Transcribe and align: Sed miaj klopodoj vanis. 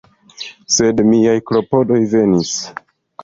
Sed 0.75 1.01
miaj 1.09 1.35
klopodoj 1.51 2.01
vanis. 2.15 2.57